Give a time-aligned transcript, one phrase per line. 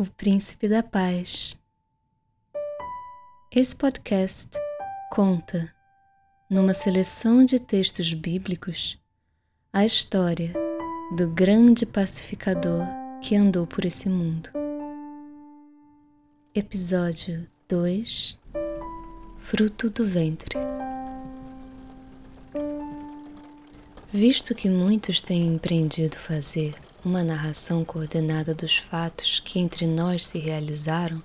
[0.00, 1.58] o Príncipe da Paz.
[3.54, 4.48] Esse podcast
[5.12, 5.70] conta,
[6.48, 8.98] numa seleção de textos bíblicos,
[9.70, 10.54] a história
[11.14, 12.86] do grande pacificador
[13.20, 14.48] que andou por esse mundo.
[16.54, 18.38] Episódio 2
[19.36, 20.56] Fruto do Ventre
[24.10, 30.38] Visto que muitos têm empreendido fazer uma narração coordenada dos fatos que entre nós se
[30.38, 31.22] realizaram,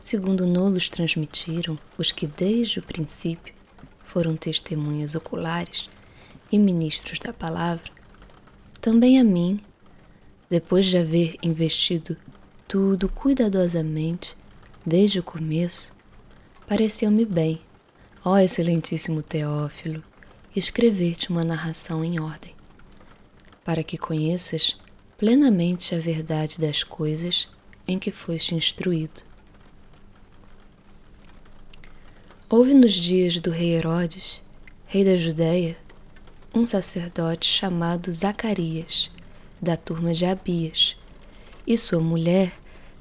[0.00, 3.54] segundo nolos transmitiram os que desde o princípio
[4.02, 5.88] foram testemunhas oculares
[6.50, 7.90] e ministros da palavra,
[8.80, 9.60] também a mim,
[10.48, 12.16] depois de haver investido
[12.68, 14.36] tudo cuidadosamente
[14.84, 15.92] desde o começo,
[16.66, 17.60] pareceu-me bem,
[18.24, 20.02] ó excelentíssimo Teófilo,
[20.54, 22.54] escrever-te uma narração em ordem,
[23.64, 24.78] para que conheças
[25.18, 27.48] plenamente a verdade das coisas
[27.88, 29.22] em que foste instruído.
[32.48, 34.42] Houve nos dias do rei Herodes,
[34.86, 35.76] rei da Judéia,
[36.54, 39.10] um sacerdote chamado Zacarias,
[39.60, 40.96] da turma de Abias,
[41.66, 42.52] e sua mulher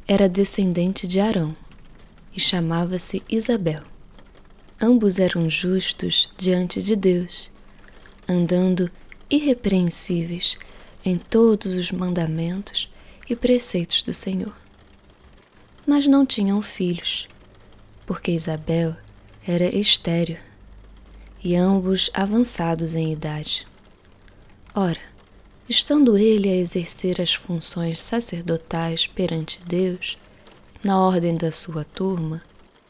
[0.08, 1.56] era descendente de Arão,
[2.36, 3.84] e chamava-se Isabel.
[4.82, 7.52] Ambos eram justos diante de Deus,
[8.28, 8.90] andando
[9.30, 10.58] irrepreensíveis
[11.06, 12.90] em todos os mandamentos
[13.30, 14.56] e preceitos do Senhor.
[15.86, 17.28] Mas não tinham filhos,
[18.08, 18.96] porque Isabel
[19.48, 20.38] era estéril
[21.44, 23.68] e ambos avançados em idade.
[24.74, 25.00] Ora,
[25.70, 30.18] estando ele a exercer as funções sacerdotais perante Deus,
[30.84, 32.42] na ordem da sua turma,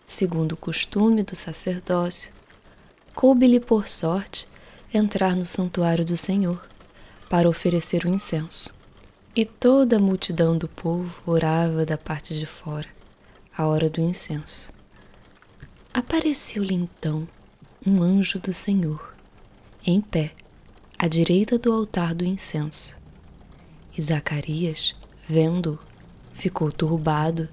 [0.06, 2.32] segundo o costume do sacerdócio,
[3.14, 4.48] coube-lhe por sorte
[4.94, 6.66] entrar no santuário do Senhor
[7.36, 8.74] para oferecer o incenso.
[9.36, 12.88] E toda a multidão do povo orava da parte de fora,
[13.54, 14.72] à hora do incenso.
[15.94, 17.28] Apareceu-lhe então
[17.86, 19.14] um anjo do Senhor,
[19.86, 20.32] em pé,
[20.98, 22.98] à direita do altar do incenso.
[23.98, 24.96] E Zacarias,
[25.28, 25.78] vendo-o,
[26.34, 27.50] ficou turbado,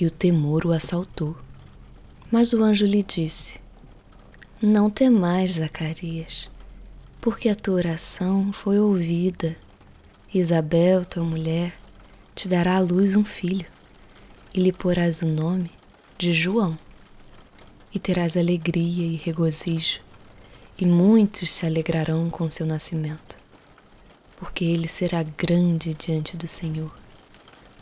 [0.00, 1.36] e o temor o assaltou.
[2.30, 3.58] Mas o anjo lhe disse:
[4.62, 6.48] Não temais, Zacarias,
[7.22, 9.54] porque a tua oração foi ouvida.
[10.34, 11.72] Isabel, tua mulher,
[12.34, 13.66] te dará à luz um filho,
[14.52, 15.70] e lhe porás o nome
[16.18, 16.76] de João.
[17.94, 20.00] E terás alegria e regozijo,
[20.76, 23.38] e muitos se alegrarão com seu nascimento,
[24.36, 26.92] porque ele será grande diante do Senhor.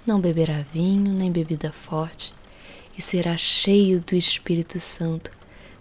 [0.07, 2.35] Não beberá vinho nem bebida forte,
[2.95, 5.31] e será cheio do Espírito Santo,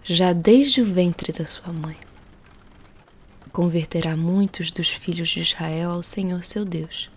[0.02, 2.09] já desde o ventre da sua mãe
[3.52, 7.10] converterá muitos dos filhos de Israel ao Senhor seu Deus.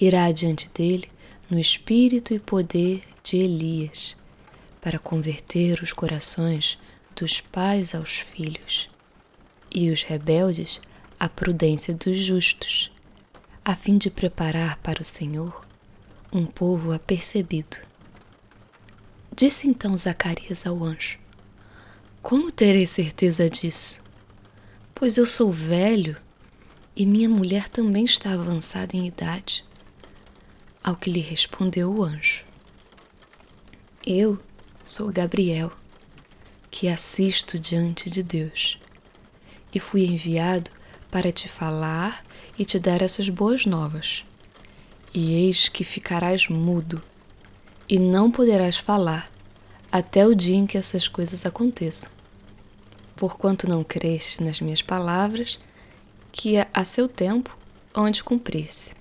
[0.00, 1.08] Irá diante dele
[1.50, 4.16] no espírito e poder de Elias,
[4.80, 6.78] para converter os corações
[7.14, 8.90] dos pais aos filhos
[9.70, 10.80] e os rebeldes
[11.18, 12.90] à prudência dos justos,
[13.64, 15.64] a fim de preparar para o Senhor
[16.32, 17.76] um povo apercebido.
[19.34, 21.18] Disse então Zacarias ao anjo:
[22.20, 24.02] Como terei certeza disso?
[25.02, 26.16] Pois eu sou velho
[26.94, 29.64] e minha mulher também está avançada em idade.
[30.80, 32.44] Ao que lhe respondeu o anjo:
[34.06, 34.38] Eu
[34.84, 35.72] sou Gabriel,
[36.70, 38.78] que assisto diante de Deus,
[39.74, 40.70] e fui enviado
[41.10, 42.24] para te falar
[42.56, 44.22] e te dar essas boas novas.
[45.12, 47.02] E eis que ficarás mudo,
[47.88, 49.32] e não poderás falar
[49.90, 52.21] até o dia em que essas coisas aconteçam
[53.22, 55.56] porquanto não creste nas minhas palavras,
[56.32, 57.56] que a seu tempo
[57.94, 58.96] onde cumprisse.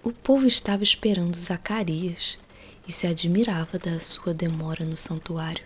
[0.00, 2.38] O povo estava esperando Zacarias
[2.86, 5.64] e se admirava da sua demora no santuário.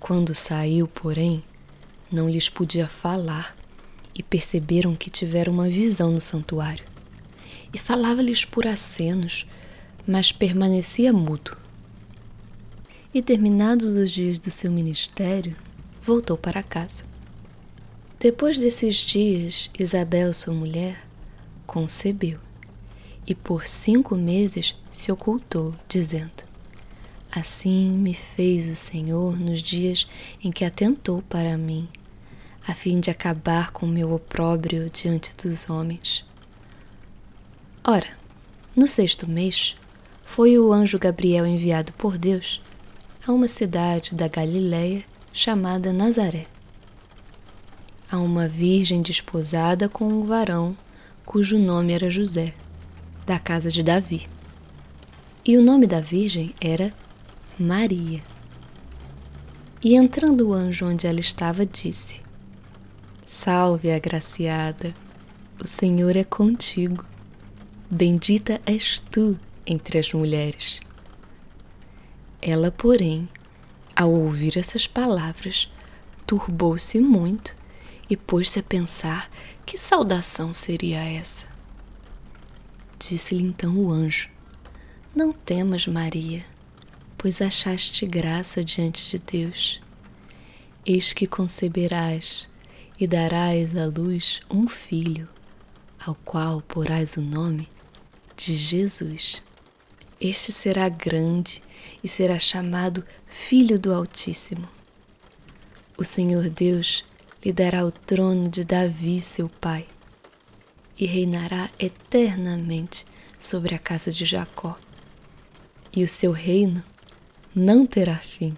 [0.00, 1.40] Quando saiu, porém,
[2.10, 3.56] não lhes podia falar
[4.12, 6.84] e perceberam que tiveram uma visão no santuário.
[7.72, 9.46] E falava-lhes por acenos,
[10.04, 11.56] mas permanecia mudo.
[13.14, 15.56] E terminados os dias do seu ministério,
[16.02, 17.04] voltou para casa.
[18.18, 21.06] Depois desses dias, Isabel, sua mulher,
[21.66, 22.38] concebeu
[23.26, 26.44] e por cinco meses se ocultou, dizendo:
[27.30, 30.08] Assim me fez o Senhor nos dias
[30.42, 31.88] em que atentou para mim,
[32.66, 36.24] a fim de acabar com meu opróbrio diante dos homens.
[37.84, 38.08] Ora,
[38.74, 39.76] no sexto mês,
[40.24, 42.60] foi o anjo Gabriel enviado por Deus
[43.26, 46.46] a uma cidade da Galiléia chamada Nazaré.
[48.10, 50.76] A uma virgem desposada com um varão
[51.24, 52.52] cujo nome era José,
[53.24, 54.28] da casa de Davi.
[55.44, 56.92] E o nome da Virgem era
[57.58, 58.22] Maria.
[59.82, 62.20] E entrando o anjo onde ela estava, disse:
[63.26, 64.94] Salve, agraciada,
[65.58, 67.04] o Senhor é contigo.
[67.90, 70.80] Bendita és tu entre as mulheres.
[72.40, 73.28] Ela, porém,
[74.02, 75.70] ao ouvir essas palavras,
[76.26, 77.54] turbou-se muito
[78.10, 79.30] e pôs-se a pensar
[79.64, 81.46] que saudação seria essa.
[82.98, 84.28] Disse-lhe então o anjo:
[85.14, 86.42] Não temas, Maria,
[87.16, 89.80] pois achaste graça diante de Deus.
[90.84, 92.48] Eis que conceberás
[92.98, 95.28] e darás à luz um filho,
[96.04, 97.68] ao qual porás o nome
[98.36, 99.42] de Jesus.
[100.20, 101.62] Este será grande
[102.02, 104.68] e será chamado Filho do Altíssimo.
[105.96, 107.02] O Senhor Deus
[107.42, 109.88] lhe dará o trono de Davi, seu pai,
[110.98, 113.06] e reinará eternamente
[113.38, 114.78] sobre a casa de Jacó,
[115.90, 116.84] e o seu reino
[117.54, 118.54] não terá fim.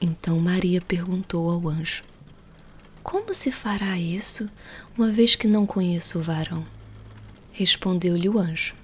[0.00, 2.02] Então Maria perguntou ao anjo:
[3.04, 4.50] Como se fará isso,
[4.98, 6.66] uma vez que não conheço o varão?
[7.52, 8.74] Respondeu-lhe o anjo: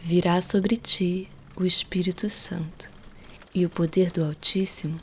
[0.00, 2.97] Virá sobre ti o Espírito Santo,
[3.58, 4.98] e o poder do Altíssimo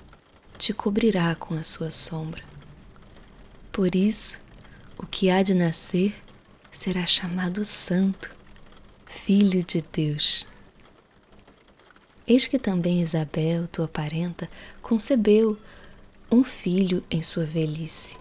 [0.57, 2.42] te cobrirá com a sua sombra.
[3.69, 4.40] Por isso,
[4.98, 6.16] o que há de nascer
[6.72, 8.34] será chamado Santo,
[9.06, 10.48] Filho de Deus.
[12.25, 14.50] Eis que também Isabel, tua parenta,
[14.81, 15.60] concebeu
[16.31, 18.18] um filho em sua velhice,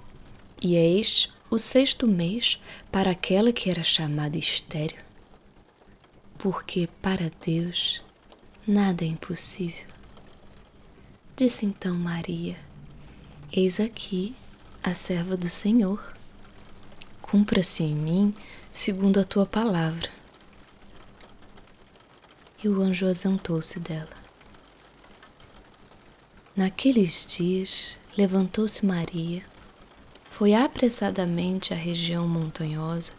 [0.60, 2.60] e é este o sexto mês
[2.90, 4.98] para aquela que era chamada estéril.
[6.36, 8.02] Porque para Deus
[8.66, 9.93] nada é impossível.
[11.36, 12.56] Disse então Maria:
[13.50, 14.36] Eis aqui
[14.80, 16.14] a serva do Senhor.
[17.20, 18.32] Cumpra-se em mim
[18.70, 20.08] segundo a tua palavra.
[22.62, 24.16] E o anjo ausentou-se dela.
[26.54, 29.42] Naqueles dias levantou-se Maria,
[30.30, 33.12] foi apressadamente à região montanhosa,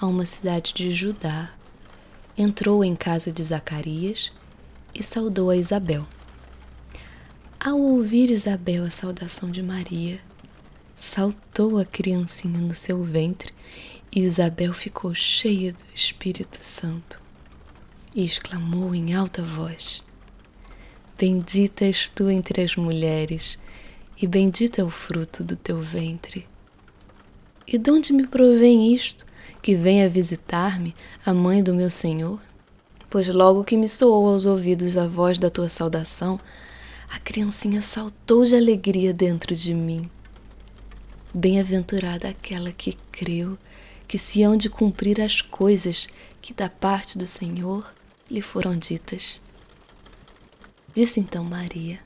[0.00, 1.52] a uma cidade de Judá,
[2.36, 4.32] entrou em casa de Zacarias
[4.92, 6.04] e saudou a Isabel.
[7.64, 10.20] Ao ouvir Isabel a saudação de Maria,
[10.94, 13.54] saltou a criancinha no seu ventre
[14.14, 17.18] e Isabel ficou cheia do Espírito Santo
[18.14, 20.04] e exclamou em alta voz:
[21.16, 23.58] Bendita és tu entre as mulheres,
[24.20, 26.46] e bendito é o fruto do teu ventre.
[27.66, 29.24] E de onde me provém isto,
[29.62, 30.94] que venha visitar-me
[31.24, 32.38] a mãe do meu Senhor?
[33.08, 36.38] Pois logo que me soou aos ouvidos a voz da tua saudação,
[37.14, 40.10] a criancinha saltou de alegria dentro de mim.
[41.32, 43.56] Bem-aventurada aquela que creu
[44.08, 46.08] que se hão de cumprir as coisas
[46.42, 47.94] que da parte do Senhor
[48.28, 49.40] lhe foram ditas.
[50.92, 52.00] Disse então Maria: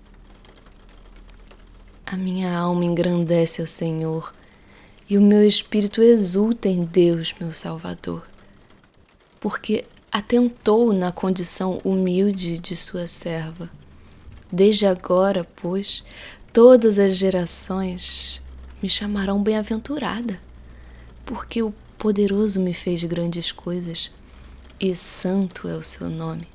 [2.05, 4.35] A minha alma engrandece ao Senhor,
[5.09, 8.29] e o meu espírito exulta em Deus, meu Salvador,
[9.41, 13.71] porque atentou na condição humilde de sua serva.
[14.51, 16.03] Desde agora, pois,
[16.53, 18.41] todas as gerações
[18.83, 20.41] me chamarão bem-aventurada,
[21.25, 24.11] porque o poderoso me fez grandes coisas,
[24.81, 26.47] e santo é o seu nome.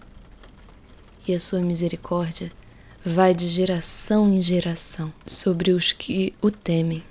[1.27, 2.51] E a sua misericórdia
[3.05, 7.03] vai de geração em geração sobre os que o temem.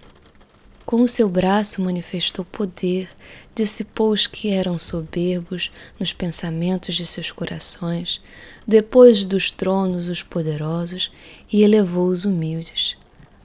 [0.85, 3.09] Com o seu braço manifestou poder,
[3.55, 8.21] dissipou os que eram soberbos nos pensamentos de seus corações,
[8.67, 11.13] depois dos tronos os poderosos
[11.53, 12.97] e elevou os humildes.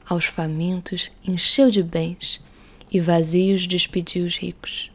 [0.05, 2.41] Aos famintos encheu de bens
[2.91, 4.89] e vazios despediu os ricos.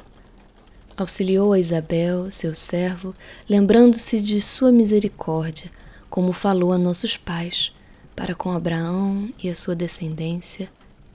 [0.97, 3.15] Auxiliou a Isabel, seu servo,
[3.49, 5.71] lembrando-se de sua misericórdia,
[6.11, 7.73] como falou a nossos pais,
[8.15, 10.71] para com Abraão e a sua descendência,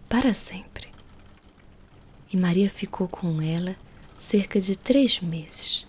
[0.10, 0.97] para sempre.
[2.32, 3.76] E Maria ficou com ela
[4.20, 5.86] cerca de três meses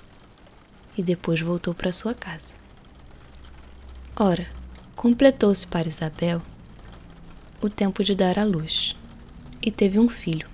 [0.97, 2.55] e depois voltou para sua casa.
[4.15, 4.47] Ora,
[4.95, 6.43] completou-se para Isabel
[7.61, 8.95] o tempo de dar à luz
[9.61, 10.49] e teve um filho.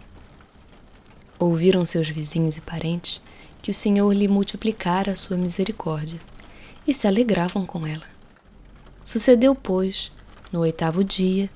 [1.38, 3.20] Ouviram seus vizinhos e parentes
[3.60, 6.20] que o Senhor lhe multiplicara a sua misericórdia
[6.86, 8.06] e se alegravam com ela.
[9.04, 10.10] Sucedeu, pois,
[10.52, 11.50] no oitavo dia,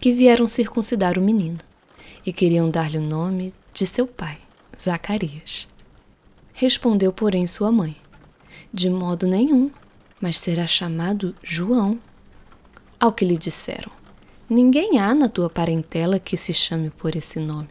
[0.00, 1.58] que vieram circuncidar o menino
[2.24, 4.36] e queriam dar-lhe o nome de seu pai,
[4.78, 5.66] Zacarias.
[6.52, 7.96] Respondeu, porém, sua mãe:
[8.70, 9.70] De modo nenhum,
[10.20, 11.98] mas será chamado João.
[12.98, 13.90] Ao que lhe disseram:
[14.50, 17.70] Ninguém há na tua parentela que se chame por esse nome.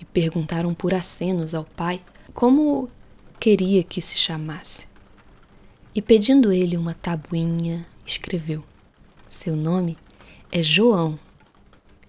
[0.00, 2.00] E perguntaram por acenos ao pai
[2.32, 2.88] como
[3.38, 4.86] queria que se chamasse.
[5.94, 8.64] E pedindo ele uma tabuinha, escreveu:
[9.28, 9.98] Seu nome
[10.50, 11.18] é João.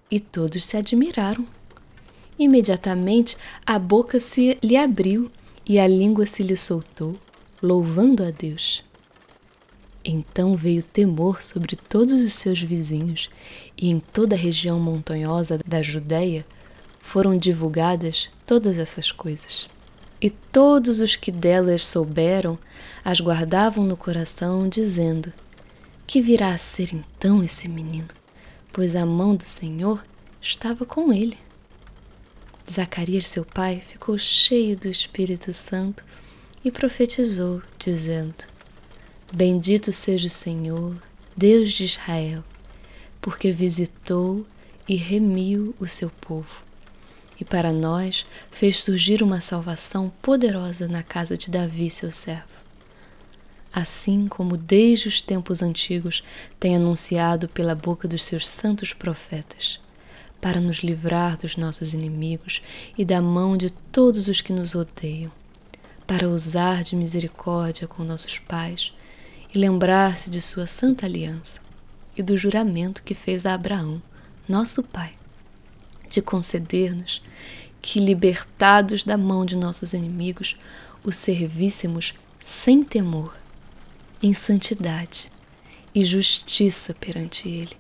[0.10, 1.57] E todos se admiraram.
[2.38, 5.32] Imediatamente a boca se lhe abriu
[5.66, 7.18] e a língua se lhe soltou,
[7.62, 8.84] louvando a Deus.
[10.06, 13.30] Então veio temor sobre todos os seus vizinhos,
[13.78, 16.46] e em toda a região montanhosa da Judéia
[17.02, 19.68] foram divulgadas todas essas coisas.
[20.22, 22.58] E todos os que delas souberam
[23.04, 25.34] as guardavam no coração, dizendo:
[26.06, 28.08] Que virá a ser então esse menino?
[28.72, 30.04] Pois a mão do Senhor
[30.42, 31.38] estava com ele.
[32.70, 36.04] Zacarias, seu pai, ficou cheio do Espírito Santo
[36.64, 38.44] e profetizou, dizendo:
[39.34, 40.96] Bendito seja o Senhor,
[41.36, 42.44] Deus de Israel,
[43.22, 44.46] porque visitou
[44.88, 46.64] e remiu o seu povo.
[47.40, 52.58] E para nós fez surgir uma salvação poderosa na casa de Davi, seu servo.
[53.72, 56.24] Assim como desde os tempos antigos
[56.60, 59.80] tem anunciado pela boca dos seus santos profetas,
[60.40, 62.62] para nos livrar dos nossos inimigos
[62.98, 65.32] e da mão de todos os que nos odeiam,
[66.06, 68.94] para usar de misericórdia com nossos pais
[69.54, 71.60] e lembrar-se de sua santa aliança
[72.16, 74.02] e do juramento que fez a Abraão,
[74.48, 75.14] nosso pai,
[76.10, 77.22] de conceder-nos
[77.82, 80.58] que, libertados da mão de nossos inimigos,
[81.04, 83.36] o servíssemos sem temor,
[84.22, 85.32] em santidade
[85.94, 87.78] e justiça perante Ele,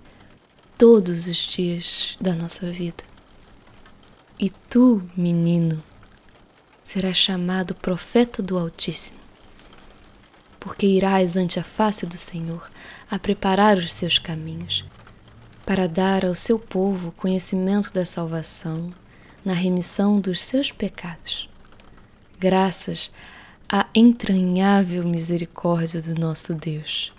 [0.77, 3.03] todos os dias da nossa vida.
[4.39, 5.84] E tu, menino,
[6.84, 9.27] serás chamado profeta do Altíssimo
[10.67, 12.69] porque irás ante a face do Senhor
[13.10, 14.84] a preparar os seus caminhos,
[15.65, 18.93] para dar ao seu povo conhecimento da salvação
[19.46, 21.50] na remissão dos seus pecados.
[22.38, 23.13] Graças
[23.69, 27.13] à entranhável misericórdia do nosso Deus,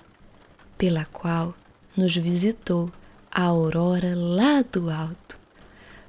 [0.77, 1.55] pela qual
[1.97, 2.93] nos visitou
[3.39, 5.39] a aurora lá do alto,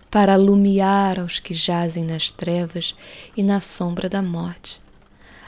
[0.09, 2.95] para alumiar aos que jazem nas trevas
[3.37, 4.81] e na sombra da morte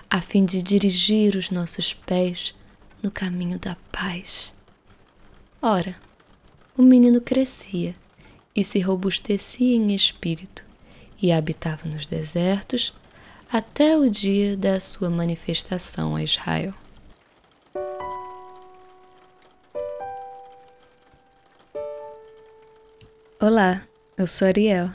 [0.07, 2.53] a fim de dirigir os nossos pés
[3.01, 4.53] no caminho da paz.
[5.61, 5.95] Ora,
[6.77, 7.95] o menino crescia
[8.53, 10.65] e se robustecia em espírito
[11.21, 12.93] e habitava nos desertos
[13.51, 16.75] até o dia da sua manifestação a Israel.
[23.41, 23.81] Olá,
[24.19, 24.91] eu sou Ariel.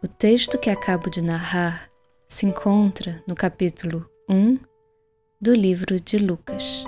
[0.00, 1.90] O texto que acabo de narrar
[2.28, 4.60] se encontra no capítulo 1
[5.40, 6.84] do livro de Lucas.